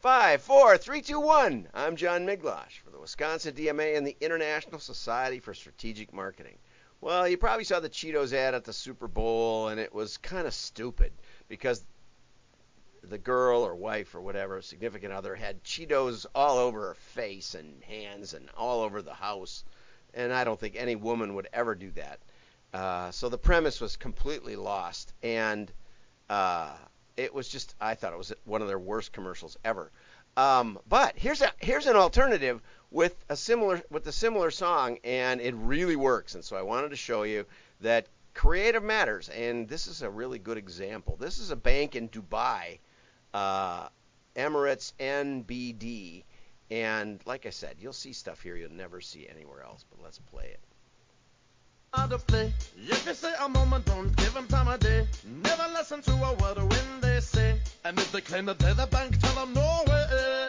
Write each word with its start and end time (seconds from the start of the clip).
Five, 0.00 0.40
four, 0.40 0.78
three, 0.78 1.02
two, 1.02 1.20
one. 1.20 1.68
I'm 1.74 1.94
John 1.94 2.24
Miglautsch 2.24 2.78
for 2.82 2.88
the 2.88 2.98
Wisconsin 2.98 3.54
DMA 3.54 3.98
and 3.98 4.06
the 4.06 4.16
International 4.22 4.80
Society 4.80 5.40
for 5.40 5.52
Strategic 5.52 6.14
Marketing. 6.14 6.56
Well, 7.02 7.28
you 7.28 7.36
probably 7.36 7.64
saw 7.64 7.80
the 7.80 7.90
Cheetos 7.90 8.32
ad 8.32 8.54
at 8.54 8.64
the 8.64 8.72
Super 8.72 9.08
Bowl, 9.08 9.68
and 9.68 9.78
it 9.78 9.94
was 9.94 10.16
kind 10.16 10.46
of 10.46 10.54
stupid 10.54 11.12
because 11.48 11.84
the 13.02 13.18
girl 13.18 13.60
or 13.60 13.74
wife 13.74 14.14
or 14.14 14.22
whatever, 14.22 14.62
significant 14.62 15.12
other, 15.12 15.34
had 15.34 15.62
Cheetos 15.64 16.24
all 16.34 16.56
over 16.56 16.80
her 16.80 16.94
face 16.94 17.54
and 17.54 17.84
hands 17.84 18.32
and 18.32 18.48
all 18.56 18.80
over 18.80 19.02
the 19.02 19.12
house. 19.12 19.64
And 20.14 20.32
I 20.32 20.44
don't 20.44 20.58
think 20.58 20.76
any 20.76 20.96
woman 20.96 21.34
would 21.34 21.48
ever 21.52 21.74
do 21.74 21.90
that. 21.90 22.20
Uh, 22.72 23.10
so 23.10 23.28
the 23.28 23.36
premise 23.36 23.82
was 23.82 23.98
completely 23.98 24.56
lost. 24.56 25.12
And 25.22 25.70
uh, 26.30 26.74
it 27.20 27.34
was 27.34 27.48
just 27.48 27.74
I 27.80 27.94
thought 27.94 28.14
it 28.14 28.18
was 28.18 28.32
one 28.44 28.62
of 28.62 28.68
their 28.68 28.78
worst 28.78 29.12
commercials 29.12 29.58
ever. 29.62 29.92
Um, 30.36 30.78
but 30.88 31.18
here's 31.18 31.42
a 31.42 31.52
here's 31.58 31.86
an 31.86 31.96
alternative 31.96 32.62
with 32.90 33.14
a 33.28 33.36
similar 33.36 33.82
with 33.90 34.06
a 34.06 34.12
similar 34.12 34.50
song, 34.50 34.98
and 35.04 35.40
it 35.40 35.54
really 35.54 35.96
works. 35.96 36.34
And 36.34 36.44
so 36.44 36.56
I 36.56 36.62
wanted 36.62 36.90
to 36.90 36.96
show 36.96 37.24
you 37.24 37.44
that 37.82 38.06
creative 38.32 38.82
matters, 38.82 39.28
and 39.28 39.68
this 39.68 39.86
is 39.86 40.02
a 40.02 40.10
really 40.10 40.38
good 40.38 40.56
example. 40.56 41.16
This 41.16 41.38
is 41.38 41.50
a 41.50 41.56
bank 41.56 41.94
in 41.94 42.08
Dubai, 42.08 42.78
uh, 43.34 43.88
Emirates 44.34 44.94
NBD, 44.98 46.24
and 46.70 47.20
like 47.26 47.44
I 47.44 47.50
said, 47.50 47.76
you'll 47.80 47.92
see 47.92 48.14
stuff 48.14 48.40
here 48.40 48.56
you'll 48.56 48.72
never 48.72 49.00
see 49.02 49.28
anywhere 49.28 49.62
else. 49.62 49.84
But 49.90 50.02
let's 50.02 50.18
play 50.18 50.46
it 50.46 50.69
out 51.94 52.12
of 52.12 52.26
play. 52.26 52.52
If 52.76 53.06
you 53.06 53.14
say 53.14 53.32
a 53.40 53.48
moment, 53.48 53.84
don't 53.86 54.14
give 54.16 54.34
them 54.34 54.46
time 54.46 54.68
of 54.68 54.80
day. 54.80 55.06
Never 55.42 55.64
listen 55.74 56.02
to 56.02 56.12
a 56.12 56.34
word 56.34 56.58
when 56.58 57.00
they 57.00 57.20
say. 57.20 57.58
And 57.84 57.98
if 57.98 58.12
they 58.12 58.20
claim 58.20 58.46
that 58.46 58.58
they're 58.58 58.74
the 58.74 58.86
bank, 58.86 59.18
tell 59.18 59.34
them 59.34 59.52
no 59.54 59.82
way. 59.86 60.46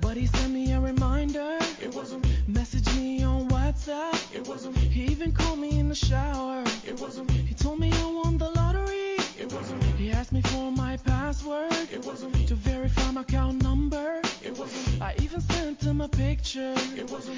But 0.00 0.16
he 0.16 0.26
sent 0.26 0.52
me 0.52 0.72
a 0.72 0.80
reminder. 0.80 1.58
It 1.82 1.94
wasn't 1.94 2.24
me. 2.24 2.36
Message 2.46 2.86
me 2.96 3.22
on 3.24 3.48
WhatsApp. 3.48 4.34
It 4.34 4.46
wasn't 4.48 4.76
me. 4.76 4.82
He 4.82 5.04
even 5.12 5.32
called 5.32 5.58
me 5.58 5.78
in 5.78 5.88
the 5.88 5.94
shower. 5.94 6.64
It 6.86 6.98
wasn't 7.00 7.30
me. 7.30 7.38
He 7.38 7.54
told 7.54 7.78
me 7.78 7.92
I 7.92 8.06
won 8.06 8.38
the 8.38 8.50
lottery. 8.50 9.16
It 9.38 9.52
wasn't 9.52 9.82
me. 9.82 9.88
He 9.98 10.10
asked 10.10 10.32
me 10.32 10.42
for 10.42 10.72
my 10.72 10.96
password. 10.96 11.72
It 11.92 12.04
wasn't 12.04 12.34
me. 12.34 12.46
To 12.46 12.54
verify 12.54 13.10
my 13.10 13.20
account 13.20 13.62
number. 13.62 14.20
It 14.42 14.56
wasn't 14.58 14.94
me. 14.94 15.00
I 15.00 15.14
even 15.22 15.40
sent 15.40 15.82
him 15.82 16.00
a 16.00 16.08
picture. 16.08 16.74
It 16.96 17.10
wasn't 17.10 17.37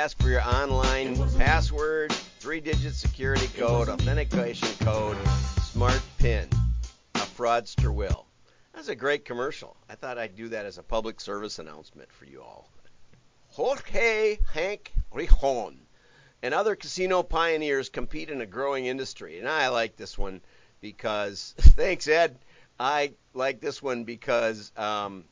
Ask 0.00 0.18
for 0.22 0.30
your 0.30 0.40
online 0.40 1.14
password, 1.36 2.10
three-digit 2.38 2.94
security 2.94 3.48
code, 3.48 3.90
authentication 3.90 4.66
code, 4.80 5.18
smart 5.60 6.00
pin. 6.16 6.48
A 7.16 7.18
fraudster 7.18 7.92
will. 7.92 8.24
That's 8.72 8.88
a 8.88 8.94
great 8.94 9.26
commercial. 9.26 9.76
I 9.90 9.96
thought 9.96 10.16
I'd 10.16 10.36
do 10.36 10.48
that 10.48 10.64
as 10.64 10.78
a 10.78 10.82
public 10.82 11.20
service 11.20 11.58
announcement 11.58 12.10
for 12.10 12.24
you 12.24 12.40
all. 12.40 12.70
Jorge 13.48 14.38
Hank 14.54 14.90
Rijon 15.12 15.76
and 16.42 16.54
other 16.54 16.76
casino 16.76 17.22
pioneers 17.22 17.90
compete 17.90 18.30
in 18.30 18.40
a 18.40 18.46
growing 18.46 18.86
industry. 18.86 19.38
And 19.38 19.46
I 19.46 19.68
like 19.68 19.96
this 19.96 20.16
one 20.16 20.40
because, 20.80 21.54
thanks, 21.58 22.08
Ed. 22.08 22.38
I 22.78 23.12
like 23.34 23.60
this 23.60 23.82
one 23.82 24.04
because 24.04 24.72
um, 24.78 25.24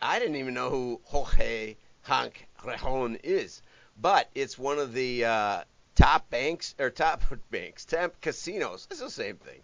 I 0.00 0.20
didn't 0.20 0.36
even 0.36 0.54
know 0.54 0.70
who 0.70 1.00
Jorge 1.06 1.74
Hank 2.02 2.46
Rejon 2.62 3.18
is, 3.22 3.62
but 4.00 4.30
it's 4.34 4.58
one 4.58 4.78
of 4.78 4.92
the 4.92 5.24
uh, 5.24 5.64
top 5.94 6.30
banks 6.30 6.74
or 6.78 6.90
top 6.90 7.22
banks, 7.50 7.84
top 7.84 8.20
casinos. 8.20 8.86
It's 8.90 9.00
the 9.00 9.10
same 9.10 9.36
thing 9.36 9.60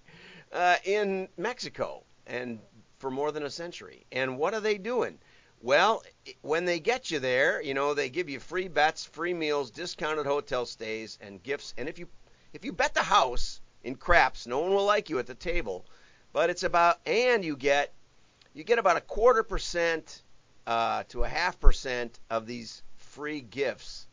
uh, 0.53 0.77
in 0.85 1.29
Mexico, 1.37 2.03
and 2.27 2.59
for 2.99 3.11
more 3.11 3.33
than 3.33 3.45
a 3.45 3.51
century. 3.51 4.05
And 4.13 4.39
what 4.39 4.55
are 4.55 4.61
they 4.61 4.79
doing? 4.79 5.19
Well, 5.61 6.03
when 6.43 6.65
they 6.65 6.79
get 6.79 7.11
you 7.11 7.19
there, 7.19 7.61
you 7.61 7.75
know 7.75 7.95
they 7.95 8.11
give 8.11 8.29
you 8.29 8.39
free 8.39 8.69
bets, 8.69 9.05
free 9.05 9.35
meals, 9.35 9.71
discounted 9.71 10.27
hotel 10.27 10.67
stays, 10.67 11.19
and 11.21 11.43
gifts. 11.43 11.75
And 11.77 11.89
if 11.89 11.99
you 11.99 12.09
if 12.53 12.65
you 12.65 12.73
bet 12.73 12.95
the 12.95 13.03
house 13.03 13.61
in 13.83 13.97
craps, 13.97 14.47
no 14.47 14.61
one 14.61 14.73
will 14.73 14.85
like 14.85 15.11
you 15.11 15.19
at 15.19 15.27
the 15.27 15.35
table. 15.35 15.85
But 16.33 16.51
it's 16.51 16.63
about 16.63 17.01
and 17.07 17.45
you 17.45 17.57
get 17.57 17.93
you 18.55 18.65
get 18.65 18.79
about 18.79 18.97
a 18.97 19.01
quarter 19.01 19.43
percent 19.43 20.23
uh, 20.67 21.03
to 21.09 21.25
a 21.25 21.29
half 21.29 21.59
percent 21.59 22.21
of 22.31 22.47
these 22.47 22.83
free 23.19 23.41
gifts. 23.41 24.07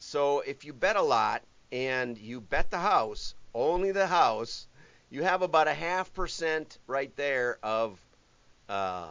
So 0.00 0.40
if 0.40 0.64
you 0.64 0.72
bet 0.72 0.96
a 0.96 1.02
lot 1.02 1.42
and 1.70 2.18
you 2.18 2.40
bet 2.40 2.72
the 2.72 2.78
house, 2.78 3.36
only 3.54 3.92
the 3.92 4.08
house, 4.08 4.66
you 5.10 5.22
have 5.22 5.42
about 5.42 5.68
a 5.68 5.74
half 5.74 6.12
percent 6.12 6.78
right 6.88 7.14
there 7.14 7.60
of 7.62 8.00
uh, 8.68 9.10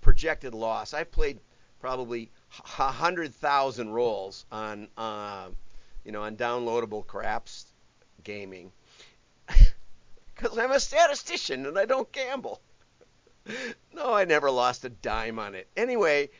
projected 0.00 0.54
loss. 0.54 0.94
I 0.94 1.04
played 1.04 1.38
probably 1.80 2.30
a 2.78 2.90
hundred 2.90 3.34
thousand 3.34 3.90
rolls 3.90 4.46
on 4.50 4.88
uh, 4.96 5.48
you 6.04 6.12
know 6.12 6.22
on 6.22 6.36
downloadable 6.36 7.06
craps 7.06 7.66
gaming 8.24 8.72
because 10.34 10.56
I'm 10.56 10.72
a 10.72 10.80
statistician 10.80 11.66
and 11.66 11.78
I 11.78 11.84
don't 11.84 12.10
gamble. 12.10 12.58
No, 13.92 14.14
I 14.14 14.24
never 14.24 14.50
lost 14.50 14.84
a 14.84 14.88
dime 14.88 15.40
on 15.40 15.54
it. 15.56 15.66
Anyway, 15.76 16.30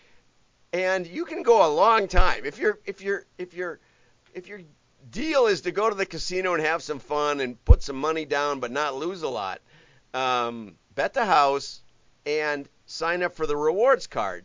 and 0.73 1.07
you 1.07 1.25
can 1.25 1.43
go 1.43 1.67
a 1.67 1.73
long 1.73 2.07
time 2.09 2.45
if 2.45 2.59
you're 2.59 2.79
if 2.85 3.01
you're 3.01 3.27
if 3.39 3.55
you're 3.55 3.81
if 4.35 4.47
your 4.47 4.61
deal 5.11 5.47
is 5.47 5.63
to 5.63 5.73
go 5.73 5.89
to 5.89 5.97
the 5.97 6.07
casino 6.07 6.55
and 6.55 6.63
have 6.63 6.83
some 6.83 6.99
fun 6.99 7.41
and 7.41 7.63
put 7.65 7.83
some 7.83 7.97
money 7.97 8.25
down 8.25 8.61
but 8.61 8.71
not 8.71 8.95
lose 8.95 9.23
a 9.23 9.29
lot. 9.29 9.61
Um, 10.15 10.77
bet 10.95 11.15
the 11.15 11.25
house 11.25 11.83
and 12.27 12.69
sign 12.87 13.23
up 13.23 13.35
for 13.35 13.47
the 13.47 13.57
rewards 13.57 14.07
card. 14.07 14.45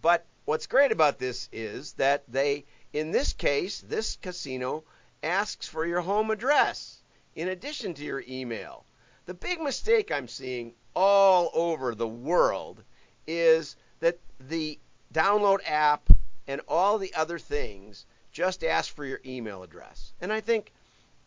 But 0.00 0.24
what's 0.44 0.66
great 0.66 0.92
about 0.92 1.18
this 1.18 1.48
is 1.52 1.92
that 1.94 2.22
they, 2.28 2.64
in 2.92 3.10
this 3.10 3.32
case, 3.32 3.80
this 3.80 4.16
casino 4.16 4.84
asks 5.22 5.66
for 5.66 5.84
your 5.84 6.00
home 6.00 6.30
address 6.30 7.02
in 7.34 7.48
addition 7.48 7.94
to 7.94 8.04
your 8.04 8.24
email. 8.28 8.86
The 9.26 9.34
big 9.34 9.60
mistake 9.60 10.12
I'm 10.12 10.28
seeing 10.28 10.74
all 10.94 11.50
over 11.52 11.94
the 11.94 12.08
world 12.08 12.82
is 13.26 13.76
that 14.00 14.18
the 14.38 14.78
download 15.12 15.58
app 15.66 16.08
and 16.46 16.60
all 16.68 16.98
the 16.98 17.14
other 17.14 17.38
things 17.38 18.06
just 18.32 18.64
ask 18.64 18.94
for 18.94 19.04
your 19.04 19.20
email 19.24 19.62
address. 19.62 20.12
And 20.20 20.32
I 20.32 20.40
think 20.40 20.72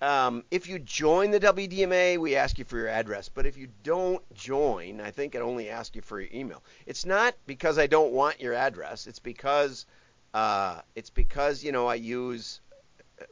um, 0.01 0.43
if 0.51 0.69
you 0.69 0.79
join 0.79 1.31
the 1.31 1.39
WDMA, 1.39 2.17
we 2.17 2.35
ask 2.35 2.57
you 2.57 2.65
for 2.65 2.77
your 2.77 2.87
address. 2.87 3.29
But 3.29 3.45
if 3.45 3.57
you 3.57 3.67
don't 3.83 4.23
join, 4.33 5.01
I 5.01 5.11
think 5.11 5.35
it 5.35 5.41
only 5.41 5.69
asks 5.69 5.95
you 5.95 6.01
for 6.01 6.21
your 6.21 6.29
email. 6.33 6.63
It's 6.85 7.05
not 7.05 7.35
because 7.45 7.77
I 7.77 7.87
don't 7.87 8.13
want 8.13 8.39
your 8.39 8.53
address. 8.53 9.07
It's 9.07 9.19
because 9.19 9.85
uh, 10.33 10.81
it's 10.95 11.09
because 11.09 11.63
you 11.63 11.71
know 11.71 11.87
I 11.87 11.95
use 11.95 12.61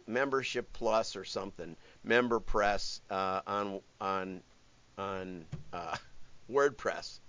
Membership 0.07 0.71
Plus 0.73 1.15
or 1.15 1.23
something, 1.23 1.75
MemberPress 2.05 2.99
uh, 3.09 3.41
on 3.47 3.79
on 4.01 4.41
on 4.97 5.45
uh, 5.71 5.95
WordPress. 6.51 7.19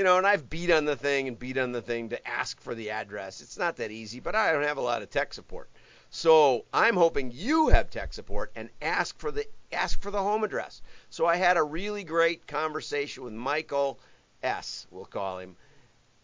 You 0.00 0.04
know, 0.04 0.16
and 0.16 0.26
I've 0.26 0.48
beat 0.48 0.70
on 0.70 0.86
the 0.86 0.96
thing 0.96 1.28
and 1.28 1.38
beat 1.38 1.58
on 1.58 1.72
the 1.72 1.82
thing 1.82 2.08
to 2.08 2.26
ask 2.26 2.58
for 2.62 2.74
the 2.74 2.88
address. 2.88 3.42
It's 3.42 3.58
not 3.58 3.76
that 3.76 3.90
easy, 3.90 4.18
but 4.18 4.34
I 4.34 4.50
don't 4.50 4.62
have 4.62 4.78
a 4.78 4.80
lot 4.80 5.02
of 5.02 5.10
tech 5.10 5.34
support. 5.34 5.68
So 6.08 6.64
I'm 6.72 6.96
hoping 6.96 7.32
you 7.34 7.68
have 7.68 7.90
tech 7.90 8.14
support 8.14 8.50
and 8.56 8.70
ask 8.80 9.18
for 9.18 9.30
the 9.30 9.44
ask 9.72 10.00
for 10.00 10.10
the 10.10 10.22
home 10.22 10.42
address. 10.42 10.80
So 11.10 11.26
I 11.26 11.36
had 11.36 11.58
a 11.58 11.62
really 11.62 12.02
great 12.02 12.46
conversation 12.46 13.24
with 13.24 13.34
Michael 13.34 14.00
S. 14.42 14.86
We'll 14.90 15.04
call 15.04 15.38
him. 15.38 15.54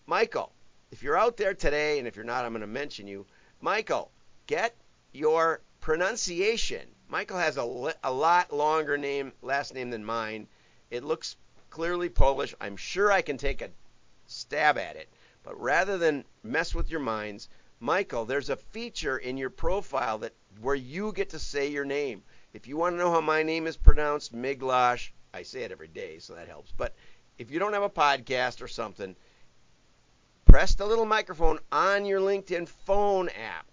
Michael, 0.06 0.52
if 0.90 1.02
you're 1.02 1.18
out 1.18 1.36
there 1.36 1.52
today, 1.52 1.98
and 1.98 2.08
if 2.08 2.16
you're 2.16 2.24
not, 2.24 2.46
I'm 2.46 2.52
going 2.52 2.62
to 2.62 2.66
mention 2.66 3.06
you. 3.06 3.26
Michael, 3.60 4.10
get 4.46 4.74
your 5.12 5.60
pronunciation. 5.82 6.88
Michael 7.10 7.36
has 7.36 7.58
a, 7.58 7.94
a 8.02 8.10
lot 8.10 8.54
longer 8.54 8.96
name, 8.96 9.32
last 9.42 9.74
name 9.74 9.90
than 9.90 10.02
mine. 10.02 10.46
It 10.90 11.04
looks 11.04 11.36
clearly 11.76 12.08
Polish. 12.08 12.54
I'm 12.58 12.78
sure 12.78 13.12
I 13.12 13.20
can 13.20 13.36
take 13.36 13.60
a 13.60 13.68
stab 14.26 14.78
at 14.78 14.96
it. 14.96 15.10
But 15.42 15.60
rather 15.60 15.98
than 15.98 16.24
mess 16.42 16.74
with 16.74 16.90
your 16.90 17.00
minds, 17.00 17.50
Michael, 17.80 18.24
there's 18.24 18.48
a 18.48 18.56
feature 18.56 19.18
in 19.18 19.36
your 19.36 19.50
profile 19.50 20.16
that 20.20 20.32
where 20.62 20.74
you 20.74 21.12
get 21.12 21.28
to 21.30 21.38
say 21.38 21.68
your 21.68 21.84
name. 21.84 22.22
If 22.54 22.66
you 22.66 22.78
want 22.78 22.94
to 22.94 22.98
know 22.98 23.10
how 23.10 23.20
my 23.20 23.42
name 23.42 23.66
is 23.66 23.76
pronounced, 23.76 24.34
Miglautsch, 24.34 25.10
I 25.34 25.42
say 25.42 25.64
it 25.64 25.70
every 25.70 25.88
day, 25.88 26.18
so 26.18 26.34
that 26.34 26.48
helps. 26.48 26.72
But 26.74 26.94
if 27.36 27.50
you 27.50 27.58
don't 27.58 27.74
have 27.74 27.82
a 27.82 27.90
podcast 27.90 28.62
or 28.62 28.68
something, 28.68 29.14
press 30.46 30.76
the 30.76 30.86
little 30.86 31.04
microphone 31.04 31.58
on 31.70 32.06
your 32.06 32.20
LinkedIn 32.20 32.68
phone 32.68 33.28
app. 33.28 33.66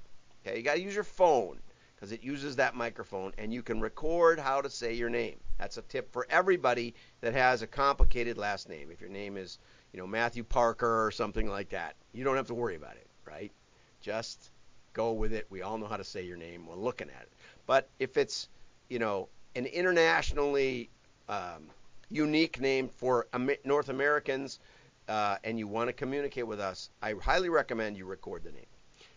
Okay, 0.45 0.57
you 0.57 0.63
got 0.63 0.75
to 0.75 0.81
use 0.81 0.93
your 0.93 1.05
phone 1.05 1.57
because 2.03 2.11
it 2.11 2.21
uses 2.21 2.57
that 2.57 2.75
microphone 2.75 3.31
and 3.37 3.53
you 3.53 3.63
can 3.63 3.79
record 3.79 4.37
how 4.37 4.59
to 4.59 4.69
say 4.69 4.93
your 4.93 5.09
name. 5.09 5.39
That's 5.57 5.77
a 5.77 5.81
tip 5.83 6.11
for 6.11 6.27
everybody 6.29 6.95
that 7.21 7.31
has 7.31 7.61
a 7.61 7.67
complicated 7.67 8.37
last 8.37 8.67
name. 8.67 8.89
If 8.91 8.99
your 8.99 9.09
name 9.09 9.37
is, 9.37 9.57
you 9.93 10.01
know, 10.01 10.05
Matthew 10.05 10.43
Parker 10.43 11.05
or 11.05 11.11
something 11.11 11.47
like 11.47 11.69
that, 11.69 11.95
you 12.11 12.25
don't 12.25 12.35
have 12.35 12.47
to 12.47 12.53
worry 12.53 12.75
about 12.75 12.97
it, 12.97 13.07
right? 13.25 13.53
Just 14.01 14.51
go 14.91 15.13
with 15.13 15.31
it. 15.31 15.47
We 15.49 15.61
all 15.61 15.77
know 15.77 15.85
how 15.85 15.95
to 15.95 16.03
say 16.03 16.25
your 16.25 16.35
name 16.35 16.67
when 16.67 16.77
looking 16.77 17.07
at 17.07 17.21
it. 17.21 17.31
But 17.67 17.87
if 17.99 18.17
it's, 18.17 18.49
you 18.89 18.99
know, 18.99 19.29
an 19.55 19.65
internationally 19.65 20.89
um, 21.29 21.69
unique 22.09 22.59
name 22.59 22.89
for 22.89 23.27
North 23.63 23.87
Americans 23.87 24.59
uh, 25.07 25.37
and 25.45 25.57
you 25.57 25.69
want 25.69 25.87
to 25.87 25.93
communicate 25.93 26.47
with 26.47 26.59
us, 26.59 26.89
I 27.01 27.13
highly 27.13 27.47
recommend 27.47 27.95
you 27.95 28.05
record 28.05 28.43
the 28.43 28.51
name. 28.51 28.65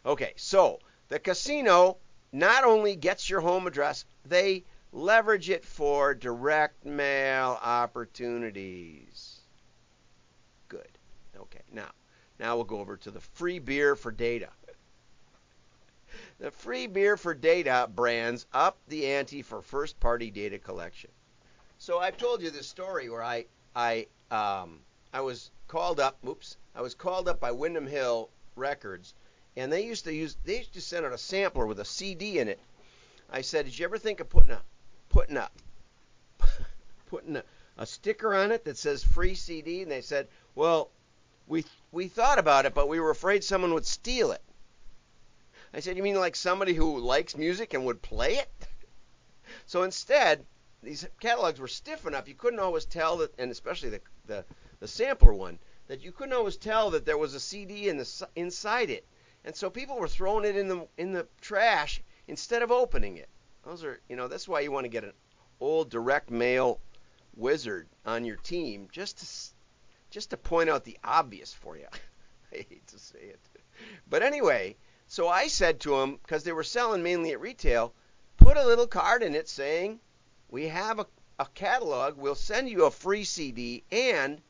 Okay, 0.06 0.34
so 0.36 0.78
the 1.08 1.18
casino 1.18 1.96
not 2.36 2.64
only 2.64 2.96
gets 2.96 3.30
your 3.30 3.40
home 3.40 3.66
address, 3.66 4.04
they 4.26 4.64
leverage 4.92 5.48
it 5.48 5.64
for 5.64 6.14
direct 6.14 6.84
mail 6.84 7.58
opportunities. 7.62 9.40
Good. 10.68 10.98
Okay, 11.34 11.62
now, 11.72 11.90
now 12.38 12.56
we'll 12.56 12.64
go 12.64 12.80
over 12.80 12.98
to 12.98 13.10
the 13.10 13.20
free 13.20 13.58
beer 13.58 13.96
for 13.96 14.12
data. 14.12 14.50
The 16.38 16.50
free 16.50 16.86
beer 16.86 17.16
for 17.16 17.32
data 17.32 17.88
brands 17.94 18.46
up 18.52 18.76
the 18.88 19.06
ante 19.06 19.40
for 19.40 19.62
first 19.62 19.98
party 19.98 20.30
data 20.30 20.58
collection. 20.58 21.10
So 21.78 21.98
I've 21.98 22.18
told 22.18 22.42
you 22.42 22.50
this 22.50 22.68
story 22.68 23.08
where 23.08 23.22
I 23.22 23.46
I 23.74 24.06
um, 24.30 24.80
I 25.12 25.20
was 25.20 25.50
called 25.68 26.00
up. 26.00 26.18
Oops, 26.26 26.56
I 26.74 26.82
was 26.82 26.94
called 26.94 27.28
up 27.28 27.40
by 27.40 27.52
Windham 27.52 27.86
Hill 27.86 28.28
Records, 28.54 29.14
and 29.56 29.72
they 29.72 29.84
used 29.84 30.04
to 30.04 30.12
use 30.12 30.36
they 30.44 30.58
used 30.58 30.74
to 30.74 30.80
send 30.80 31.06
out 31.06 31.12
a 31.12 31.18
sampler 31.18 31.66
with 31.66 31.80
a 31.80 31.84
CD 31.84 32.38
in 32.38 32.48
it. 32.48 32.60
I 33.30 33.40
said, 33.40 33.64
did 33.64 33.78
you 33.78 33.84
ever 33.84 33.98
think 33.98 34.20
of 34.20 34.28
putting 34.28 34.50
a 34.50 34.60
putting 35.08 35.36
a 35.36 35.48
putting 37.06 37.36
a, 37.36 37.44
a 37.78 37.86
sticker 37.86 38.34
on 38.34 38.52
it 38.52 38.64
that 38.64 38.76
says 38.76 39.02
free 39.02 39.34
CD? 39.34 39.82
And 39.82 39.90
they 39.90 40.02
said, 40.02 40.28
well, 40.54 40.90
we 41.46 41.64
we 41.90 42.08
thought 42.08 42.38
about 42.38 42.66
it, 42.66 42.74
but 42.74 42.88
we 42.88 43.00
were 43.00 43.10
afraid 43.10 43.42
someone 43.42 43.72
would 43.74 43.86
steal 43.86 44.32
it. 44.32 44.42
I 45.72 45.80
said, 45.80 45.96
you 45.96 46.02
mean 46.02 46.16
like 46.16 46.36
somebody 46.36 46.74
who 46.74 46.98
likes 46.98 47.36
music 47.36 47.74
and 47.74 47.84
would 47.86 48.02
play 48.02 48.36
it? 48.36 48.48
So 49.64 49.84
instead, 49.84 50.44
these 50.82 51.06
catalogs 51.20 51.60
were 51.60 51.68
stiff 51.68 52.04
enough 52.04 52.28
you 52.28 52.34
couldn't 52.34 52.58
always 52.60 52.84
tell 52.84 53.16
that, 53.18 53.32
and 53.38 53.50
especially 53.50 53.90
the 53.90 54.00
the, 54.26 54.44
the 54.80 54.88
sampler 54.88 55.32
one, 55.32 55.58
that 55.86 56.02
you 56.02 56.12
couldn't 56.12 56.34
always 56.34 56.56
tell 56.56 56.90
that 56.90 57.04
there 57.04 57.18
was 57.18 57.34
a 57.34 57.40
CD 57.40 57.88
in 57.88 57.96
the 57.96 58.28
inside 58.34 58.90
it, 58.90 59.06
and 59.46 59.54
so 59.54 59.70
people 59.70 59.96
were 59.96 60.08
throwing 60.08 60.44
it 60.44 60.56
in 60.56 60.68
the 60.68 60.86
in 60.98 61.12
the 61.12 61.26
trash 61.40 62.02
instead 62.26 62.62
of 62.62 62.72
opening 62.72 63.16
it. 63.16 63.28
Those 63.64 63.84
are 63.84 64.00
you 64.08 64.16
know 64.16 64.28
that's 64.28 64.48
why 64.48 64.60
you 64.60 64.72
want 64.72 64.84
to 64.84 64.90
get 64.90 65.04
an 65.04 65.12
old 65.60 65.88
direct 65.88 66.30
mail 66.30 66.80
wizard 67.36 67.88
on 68.04 68.24
your 68.24 68.36
team 68.36 68.88
just 68.90 69.18
to 69.18 69.26
just 70.10 70.30
to 70.30 70.36
point 70.36 70.68
out 70.68 70.84
the 70.84 70.98
obvious 71.04 71.54
for 71.54 71.76
you. 71.76 71.86
I 72.52 72.66
hate 72.68 72.86
to 72.88 72.98
say 72.98 73.20
it, 73.20 73.40
but 74.08 74.22
anyway. 74.22 74.76
So 75.08 75.28
I 75.28 75.46
said 75.46 75.78
to 75.80 75.90
them, 75.90 76.16
because 76.16 76.42
they 76.42 76.50
were 76.50 76.64
selling 76.64 77.00
mainly 77.00 77.30
at 77.30 77.40
retail, 77.40 77.94
put 78.38 78.56
a 78.56 78.66
little 78.66 78.88
card 78.88 79.22
in 79.22 79.36
it 79.36 79.48
saying 79.48 80.00
we 80.48 80.66
have 80.66 80.98
a, 80.98 81.06
a 81.38 81.46
catalog. 81.54 82.16
We'll 82.16 82.34
send 82.34 82.68
you 82.68 82.86
a 82.86 82.90
free 82.90 83.22
CD 83.22 83.84
and 83.92 84.42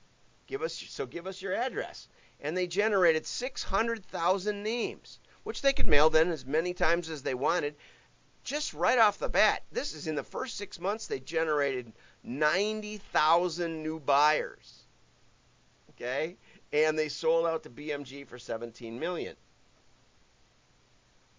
give 0.47 0.63
us 0.63 0.73
so 0.75 1.05
give 1.05 1.27
us 1.27 1.43
your 1.43 1.53
address. 1.53 2.09
And 2.41 2.57
they 2.57 2.67
generated 2.67 3.27
600,000 3.27 4.63
names, 4.63 5.19
which 5.43 5.63
they 5.63 5.73
could 5.73 5.87
mail 5.87 6.11
then 6.11 6.31
as 6.31 6.45
many 6.45 6.75
times 6.75 7.09
as 7.09 7.23
they 7.23 7.35
wanted. 7.35 7.77
Just 8.45 8.75
right 8.75 8.99
off 8.99 9.19
the 9.19 9.29
bat, 9.29 9.63
this 9.73 9.93
is 9.95 10.07
in 10.07 10.15
the 10.15 10.23
first 10.23 10.57
six 10.57 10.79
months 10.79 11.07
they 11.07 11.19
generated 11.19 11.93
90,000 12.23 13.83
new 13.83 13.99
buyers. 13.99 14.85
Okay, 15.91 16.37
and 16.73 16.99
they 16.99 17.09
sold 17.09 17.47
out 17.47 17.63
to 17.63 17.71
BMG 17.71 18.27
for 18.27 18.39
17 18.39 19.01
million. 19.01 19.35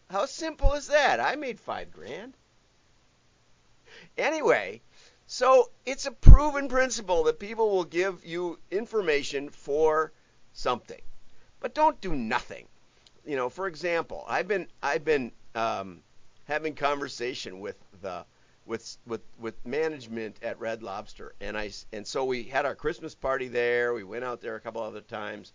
How 0.09 0.25
simple 0.25 0.73
is 0.73 0.87
that? 0.87 1.19
I 1.19 1.35
made 1.35 1.59
five 1.59 1.91
grand. 1.91 2.33
Anyway, 4.17 4.81
so 5.25 5.71
it's 5.85 6.05
a 6.05 6.11
proven 6.11 6.69
principle 6.69 7.23
that 7.25 7.39
people 7.39 7.69
will 7.69 7.83
give 7.83 8.25
you 8.25 8.57
information 8.71 9.49
for 9.49 10.11
something, 10.57 11.01
but 11.59 11.73
don't 11.73 12.01
do 12.01 12.15
nothing. 12.15 12.67
You 13.25 13.35
know, 13.35 13.49
for 13.49 13.67
example, 13.67 14.25
I've 14.27 14.47
been 14.47 14.67
I've 14.81 15.05
been 15.05 15.31
um, 15.55 16.01
having 16.45 16.73
conversation 16.73 17.59
with 17.59 17.77
the 18.01 18.25
with 18.65 18.97
with 19.05 19.21
with 19.39 19.65
management 19.65 20.37
at 20.41 20.59
Red 20.59 20.81
Lobster, 20.81 21.35
and 21.39 21.57
I 21.57 21.71
and 21.93 22.05
so 22.05 22.25
we 22.25 22.43
had 22.43 22.65
our 22.65 22.75
Christmas 22.75 23.13
party 23.13 23.47
there. 23.47 23.93
We 23.93 24.03
went 24.03 24.23
out 24.23 24.41
there 24.41 24.55
a 24.55 24.59
couple 24.59 24.81
other 24.81 25.01
times. 25.01 25.53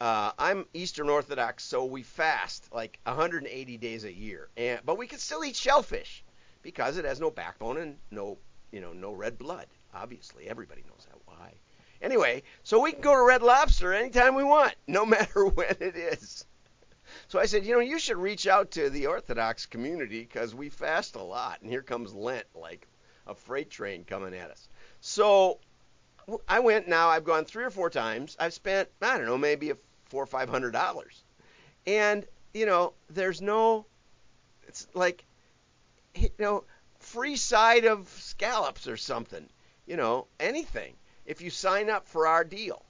Uh, 0.00 0.32
I'm 0.38 0.66
Eastern 0.74 1.08
Orthodox, 1.08 1.64
so 1.64 1.84
we 1.84 2.02
fast 2.02 2.72
like 2.72 2.98
180 3.04 3.76
days 3.78 4.04
a 4.04 4.12
year, 4.12 4.48
and 4.56 4.80
but 4.84 4.98
we 4.98 5.06
can 5.06 5.18
still 5.18 5.44
eat 5.44 5.56
shellfish 5.56 6.24
because 6.62 6.96
it 6.96 7.04
has 7.04 7.20
no 7.20 7.30
backbone 7.30 7.78
and 7.78 7.96
no, 8.10 8.38
you 8.70 8.80
know, 8.80 8.92
no 8.92 9.12
red 9.12 9.38
blood. 9.38 9.66
Obviously, 9.94 10.48
everybody 10.48 10.82
knows 10.88 11.06
that. 11.06 11.14
Anyway, 12.04 12.42
so 12.62 12.82
we 12.82 12.92
can 12.92 13.00
go 13.00 13.14
to 13.14 13.22
Red 13.22 13.42
Lobster 13.42 13.94
anytime 13.94 14.34
we 14.34 14.44
want, 14.44 14.74
no 14.86 15.06
matter 15.16 15.46
when 15.46 15.74
it 15.80 15.96
is. 15.96 16.44
So 17.28 17.38
I 17.38 17.46
said, 17.46 17.64
you 17.64 17.72
know, 17.72 17.80
you 17.80 17.98
should 17.98 18.18
reach 18.18 18.46
out 18.46 18.72
to 18.72 18.90
the 18.90 19.06
Orthodox 19.06 19.64
community 19.64 20.20
because 20.20 20.54
we 20.54 20.68
fast 20.68 21.16
a 21.16 21.22
lot, 21.22 21.62
and 21.62 21.70
here 21.70 21.80
comes 21.80 22.12
Lent 22.12 22.44
like 22.54 22.86
a 23.26 23.34
freight 23.34 23.70
train 23.70 24.04
coming 24.04 24.34
at 24.34 24.50
us. 24.50 24.68
So 25.00 25.60
I 26.46 26.60
went. 26.60 26.88
Now 26.88 27.08
I've 27.08 27.24
gone 27.24 27.46
three 27.46 27.64
or 27.64 27.70
four 27.70 27.88
times. 27.88 28.36
I've 28.38 28.52
spent 28.52 28.90
I 29.00 29.16
don't 29.16 29.26
know 29.26 29.38
maybe 29.38 29.70
a 29.70 29.76
four 30.10 30.24
or 30.24 30.26
five 30.26 30.50
hundred 30.50 30.72
dollars, 30.72 31.24
and 31.86 32.26
you 32.52 32.66
know, 32.66 32.92
there's 33.08 33.40
no. 33.40 33.86
It's 34.68 34.86
like 34.92 35.24
you 36.14 36.28
know, 36.38 36.64
free 36.98 37.36
side 37.36 37.86
of 37.86 38.08
scallops 38.08 38.88
or 38.88 38.98
something, 38.98 39.48
you 39.86 39.96
know, 39.96 40.26
anything 40.38 40.96
if 41.26 41.40
you 41.40 41.50
sign 41.50 41.90
up 41.90 42.06
for 42.06 42.26
our 42.26 42.44
deal. 42.44 42.84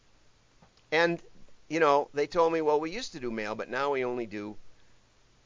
And, 0.92 1.20
you 1.68 1.80
know, 1.80 2.08
they 2.14 2.26
told 2.26 2.52
me, 2.52 2.60
well, 2.60 2.80
we 2.80 2.90
used 2.90 3.12
to 3.12 3.20
do 3.20 3.30
mail, 3.30 3.54
but 3.54 3.68
now 3.68 3.92
we 3.92 4.04
only 4.04 4.26
do 4.26 4.56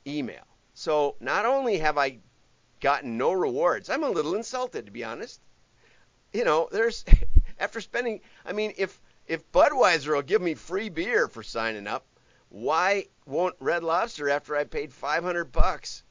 email. 0.06 0.46
So 0.74 1.16
not 1.20 1.44
only 1.44 1.78
have 1.78 1.98
I 1.98 2.18
gotten 2.80 3.18
no 3.18 3.32
rewards, 3.32 3.90
I'm 3.90 4.04
a 4.04 4.10
little 4.10 4.34
insulted, 4.34 4.86
to 4.86 4.92
be 4.92 5.04
honest. 5.04 5.40
You 6.32 6.44
know, 6.44 6.68
there's, 6.70 7.04
after 7.58 7.80
spending, 7.80 8.20
I 8.44 8.52
mean, 8.52 8.72
if, 8.76 9.00
if 9.26 9.50
Budweiser 9.52 10.14
will 10.14 10.22
give 10.22 10.42
me 10.42 10.54
free 10.54 10.88
beer 10.88 11.28
for 11.28 11.42
signing 11.42 11.86
up, 11.86 12.06
why 12.50 13.06
won't 13.26 13.56
Red 13.60 13.84
Lobster 13.84 14.28
after 14.30 14.56
I 14.56 14.64
paid 14.64 14.92
500 14.92 15.52
bucks 15.52 16.02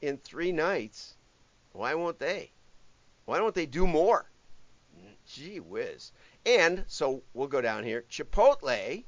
in 0.00 0.18
three 0.18 0.52
nights, 0.52 1.16
why 1.72 1.94
won't 1.94 2.18
they? 2.18 2.52
Why 3.24 3.38
don't 3.38 3.54
they 3.54 3.66
do 3.66 3.86
more? 3.86 4.28
Gee 5.26 5.58
whiz. 5.58 6.12
And 6.46 6.84
so 6.86 7.22
we'll 7.32 7.48
go 7.48 7.60
down 7.60 7.84
here. 7.84 8.04
Chipotle 8.10 9.04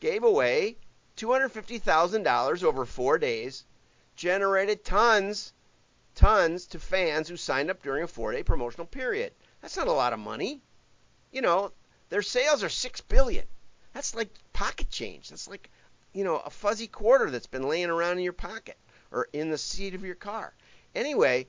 gave 0.00 0.24
away 0.24 0.78
$250,000 1.16 2.62
over 2.62 2.84
four 2.84 3.18
days, 3.18 3.64
generated 4.16 4.84
tons, 4.84 5.52
tons 6.14 6.66
to 6.68 6.78
fans 6.78 7.28
who 7.28 7.36
signed 7.36 7.70
up 7.70 7.82
during 7.82 8.02
a 8.04 8.08
four 8.08 8.32
day 8.32 8.42
promotional 8.42 8.86
period. 8.86 9.32
That's 9.60 9.76
not 9.76 9.88
a 9.88 9.92
lot 9.92 10.12
of 10.12 10.18
money. 10.18 10.62
You 11.30 11.42
know, 11.42 11.72
their 12.08 12.22
sales 12.22 12.62
are 12.62 12.68
six 12.68 13.00
billion. 13.00 13.46
That's 13.92 14.14
like 14.14 14.30
pocket 14.52 14.90
change. 14.90 15.30
That's 15.30 15.48
like, 15.48 15.70
you 16.12 16.24
know, 16.24 16.38
a 16.38 16.50
fuzzy 16.50 16.86
quarter 16.86 17.30
that's 17.30 17.46
been 17.46 17.68
laying 17.68 17.90
around 17.90 18.18
in 18.18 18.24
your 18.24 18.32
pocket 18.32 18.78
or 19.10 19.28
in 19.32 19.50
the 19.50 19.58
seat 19.58 19.94
of 19.94 20.04
your 20.04 20.14
car. 20.14 20.54
Anyway, 20.94 21.46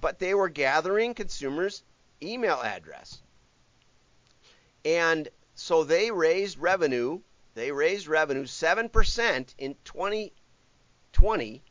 but 0.00 0.18
they 0.18 0.34
were 0.34 0.48
gathering 0.48 1.14
consumers' 1.14 1.82
email 2.22 2.60
address. 2.62 3.22
And 4.84 5.28
so 5.54 5.84
they 5.84 6.10
raised 6.10 6.58
revenue. 6.58 7.20
They 7.54 7.72
raised 7.72 8.06
revenue 8.08 8.44
7% 8.44 9.54
in 9.58 9.76
2020, 9.84 11.62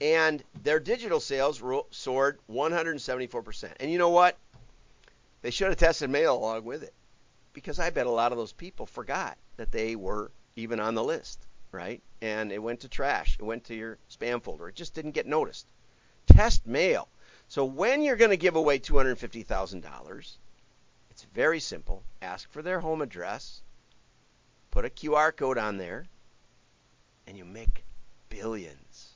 and 0.00 0.44
their 0.62 0.78
digital 0.78 1.20
sales 1.20 1.62
soared 1.90 2.38
174%. 2.50 3.72
And 3.80 3.90
you 3.90 3.98
know 3.98 4.10
what? 4.10 4.36
They 5.40 5.50
should 5.50 5.68
have 5.68 5.78
tested 5.78 6.10
mail 6.10 6.36
along 6.36 6.64
with 6.64 6.82
it 6.82 6.92
because 7.52 7.78
I 7.78 7.90
bet 7.90 8.06
a 8.06 8.10
lot 8.10 8.32
of 8.32 8.38
those 8.38 8.52
people 8.52 8.86
forgot 8.86 9.38
that 9.56 9.72
they 9.72 9.96
were 9.96 10.30
even 10.54 10.78
on 10.78 10.94
the 10.94 11.02
list 11.02 11.46
right? 11.72 12.02
And 12.20 12.52
it 12.52 12.62
went 12.62 12.80
to 12.80 12.88
trash. 12.88 13.36
It 13.40 13.44
went 13.44 13.64
to 13.64 13.74
your 13.74 13.98
spam 14.10 14.42
folder. 14.42 14.68
It 14.68 14.76
just 14.76 14.94
didn't 14.94 15.12
get 15.12 15.26
noticed. 15.26 15.66
Test 16.26 16.66
mail. 16.66 17.08
So 17.48 17.64
when 17.64 18.02
you're 18.02 18.16
going 18.16 18.30
to 18.30 18.36
give 18.36 18.56
away 18.56 18.78
$250,000, 18.78 20.18
it's 20.18 20.38
very 21.34 21.60
simple. 21.60 22.02
Ask 22.20 22.50
for 22.50 22.62
their 22.62 22.80
home 22.80 23.02
address, 23.02 23.62
put 24.70 24.84
a 24.84 24.90
QR 24.90 25.34
code 25.34 25.58
on 25.58 25.78
there, 25.78 26.06
and 27.26 27.36
you 27.36 27.44
make 27.44 27.84
billions, 28.28 29.14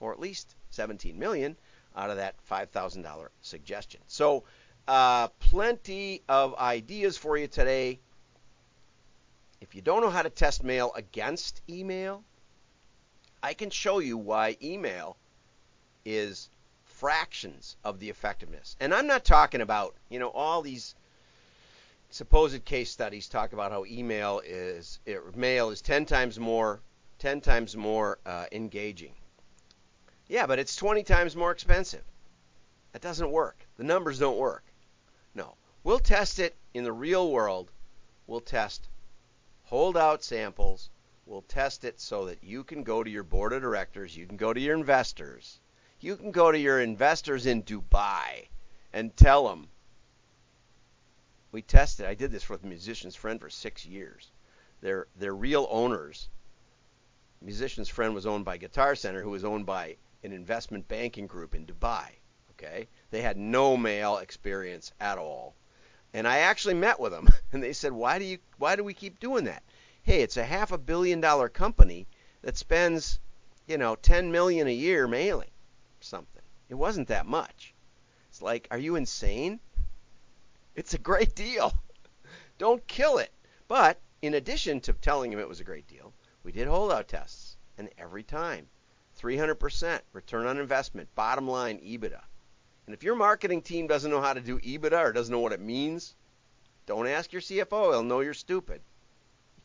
or 0.00 0.12
at 0.12 0.20
least 0.20 0.54
17 0.70 1.18
million 1.18 1.56
out 1.96 2.10
of 2.10 2.16
that 2.16 2.34
$5,000 2.50 3.28
suggestion. 3.40 4.00
So, 4.06 4.44
uh, 4.88 5.28
plenty 5.38 6.22
of 6.28 6.54
ideas 6.56 7.16
for 7.16 7.36
you 7.36 7.46
today. 7.46 8.00
If 9.60 9.74
you 9.74 9.82
don't 9.82 10.02
know 10.02 10.10
how 10.10 10.22
to 10.22 10.30
test 10.30 10.64
mail 10.64 10.92
against 10.96 11.62
email, 11.68 12.24
I 13.42 13.54
can 13.54 13.70
show 13.70 14.00
you 14.00 14.18
why 14.18 14.56
email 14.60 15.16
is 16.04 16.50
fractions 16.84 17.76
of 17.84 18.00
the 18.00 18.10
effectiveness. 18.10 18.76
And 18.80 18.92
I'm 18.92 19.06
not 19.06 19.24
talking 19.24 19.60
about, 19.60 19.94
you 20.08 20.18
know, 20.18 20.30
all 20.30 20.62
these 20.62 20.94
supposed 22.12 22.64
case 22.64 22.90
studies 22.90 23.28
talk 23.28 23.52
about 23.52 23.72
how 23.72 23.84
email 23.86 24.42
is 24.44 25.00
it, 25.06 25.34
mail 25.36 25.70
is 25.70 25.80
10 25.80 26.04
times 26.04 26.38
more 26.38 26.80
10 27.18 27.40
times 27.40 27.76
more 27.76 28.18
uh, 28.26 28.46
engaging. 28.50 29.14
Yeah, 30.26 30.46
but 30.46 30.58
it's 30.58 30.74
20 30.74 31.04
times 31.04 31.36
more 31.36 31.52
expensive. 31.52 32.02
That 32.92 33.00
doesn't 33.00 33.30
work. 33.30 33.64
The 33.76 33.84
numbers 33.84 34.18
don't 34.18 34.38
work. 34.38 34.64
No. 35.34 35.54
We'll 35.84 36.00
test 36.00 36.38
it 36.38 36.56
in 36.74 36.84
the 36.84 36.92
real 36.92 37.30
world. 37.30 37.70
We'll 38.26 38.40
test 38.40 38.88
holdout 39.64 40.24
samples. 40.24 40.90
We'll 41.26 41.42
test 41.42 41.84
it 41.84 42.00
so 42.00 42.26
that 42.26 42.42
you 42.42 42.64
can 42.64 42.82
go 42.82 43.04
to 43.04 43.10
your 43.10 43.22
board 43.22 43.52
of 43.52 43.62
directors, 43.62 44.16
you 44.16 44.26
can 44.26 44.36
go 44.36 44.52
to 44.52 44.60
your 44.60 44.76
investors, 44.76 45.60
you 46.00 46.16
can 46.16 46.32
go 46.32 46.50
to 46.50 46.58
your 46.58 46.80
investors 46.80 47.46
in 47.46 47.62
Dubai 47.62 48.48
and 48.92 49.16
tell 49.16 49.48
them 49.48 49.68
we 51.52 51.62
tested. 51.62 52.06
I 52.06 52.14
did 52.14 52.32
this 52.32 52.48
with 52.48 52.64
musician's 52.64 53.14
friend 53.14 53.40
for 53.40 53.50
six 53.50 53.86
years. 53.86 54.32
They're 54.80 55.06
they're 55.16 55.34
real 55.34 55.68
owners. 55.70 56.28
Musician's 57.40 57.88
friend 57.88 58.14
was 58.14 58.26
owned 58.26 58.44
by 58.44 58.56
Guitar 58.56 58.94
Center, 58.94 59.22
who 59.22 59.30
was 59.30 59.44
owned 59.44 59.66
by 59.66 59.96
an 60.24 60.32
investment 60.32 60.88
banking 60.88 61.26
group 61.26 61.54
in 61.54 61.66
Dubai. 61.66 62.08
Okay, 62.52 62.88
they 63.10 63.22
had 63.22 63.36
no 63.36 63.76
mail 63.76 64.16
experience 64.16 64.92
at 64.98 65.18
all, 65.18 65.54
and 66.12 66.26
I 66.26 66.38
actually 66.38 66.74
met 66.74 66.98
with 66.98 67.12
them, 67.12 67.28
and 67.52 67.62
they 67.62 67.72
said, 67.72 67.92
"Why 67.92 68.18
do 68.18 68.24
you? 68.24 68.38
Why 68.58 68.74
do 68.74 68.82
we 68.82 68.94
keep 68.94 69.20
doing 69.20 69.44
that? 69.44 69.62
Hey, 70.02 70.22
it's 70.22 70.36
a 70.36 70.44
half 70.44 70.72
a 70.72 70.78
billion 70.78 71.20
dollar 71.20 71.48
company 71.48 72.08
that 72.42 72.56
spends, 72.56 73.20
you 73.68 73.78
know, 73.78 73.94
10 73.94 74.32
million 74.32 74.66
a 74.66 74.72
year 74.72 75.06
mailing 75.06 75.50
something. 76.00 76.42
It 76.68 76.74
wasn't 76.74 77.08
that 77.08 77.26
much. 77.26 77.74
It's 78.28 78.42
like, 78.42 78.66
are 78.70 78.78
you 78.78 78.96
insane? 78.96 79.60
It's 80.74 80.94
a 80.94 80.98
great 80.98 81.34
deal. 81.34 81.72
Don't 82.58 82.86
kill 82.86 83.18
it. 83.18 83.32
But 83.68 84.00
in 84.22 84.34
addition 84.34 84.80
to 84.80 84.92
telling 84.92 85.32
him 85.32 85.38
it 85.38 85.48
was 85.48 85.60
a 85.60 85.64
great 85.64 85.86
deal, 85.86 86.12
we 86.44 86.52
did 86.52 86.68
holdout 86.68 87.08
tests, 87.08 87.56
and 87.78 87.88
every 87.98 88.22
time, 88.22 88.68
300% 89.20 90.00
return 90.12 90.46
on 90.46 90.58
investment, 90.58 91.14
bottom 91.14 91.46
line 91.46 91.78
EBITDA. 91.78 92.22
And 92.86 92.94
if 92.94 93.02
your 93.02 93.14
marketing 93.14 93.62
team 93.62 93.86
doesn't 93.86 94.10
know 94.10 94.20
how 94.20 94.32
to 94.32 94.40
do 94.40 94.58
EBITDA 94.58 94.98
or 94.98 95.12
doesn't 95.12 95.32
know 95.32 95.40
what 95.40 95.52
it 95.52 95.60
means, 95.60 96.14
don't 96.86 97.06
ask 97.06 97.32
your 97.32 97.42
CFO. 97.42 97.92
He'll 97.92 98.02
know 98.02 98.20
you're 98.20 98.34
stupid. 98.34 98.80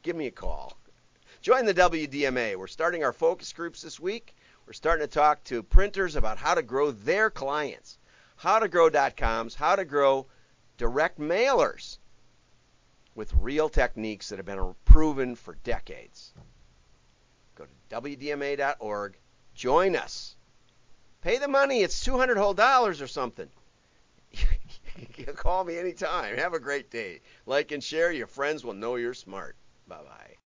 Give 0.03 0.15
me 0.15 0.27
a 0.27 0.31
call. 0.31 0.77
Join 1.41 1.65
the 1.65 1.73
WDMA. 1.73 2.55
We're 2.55 2.67
starting 2.67 3.03
our 3.03 3.13
focus 3.13 3.53
groups 3.53 3.81
this 3.81 3.99
week. 3.99 4.35
We're 4.65 4.73
starting 4.73 5.07
to 5.07 5.11
talk 5.11 5.43
to 5.45 5.63
printers 5.63 6.15
about 6.15 6.37
how 6.37 6.53
to 6.53 6.61
grow 6.61 6.91
their 6.91 7.29
clients, 7.29 7.97
how 8.35 8.59
to 8.59 8.67
grow 8.67 8.89
how 9.55 9.75
to 9.75 9.85
grow 9.85 10.27
direct 10.77 11.19
mailers 11.19 11.97
with 13.15 13.33
real 13.33 13.67
techniques 13.67 14.29
that 14.29 14.37
have 14.37 14.45
been 14.45 14.75
proven 14.85 15.35
for 15.35 15.55
decades. 15.63 16.33
Go 17.55 17.65
to 17.65 18.01
WDMA.org. 18.01 19.17
Join 19.55 19.95
us. 19.95 20.35
Pay 21.21 21.39
the 21.39 21.47
money. 21.47 21.81
It's 21.81 22.03
200 22.03 22.37
whole 22.37 22.53
dollars 22.53 23.01
or 23.01 23.07
something. 23.07 23.49
You 25.15 25.25
call 25.25 25.63
me 25.63 25.77
anytime. 25.77 26.37
Have 26.37 26.53
a 26.53 26.59
great 26.59 26.89
day. 26.89 27.21
Like 27.45 27.71
and 27.71 27.83
share. 27.83 28.11
Your 28.11 28.27
friends 28.27 28.63
will 28.63 28.73
know 28.73 28.95
you're 28.95 29.13
smart. 29.13 29.55
Bye 29.87 29.97
bye. 29.97 30.33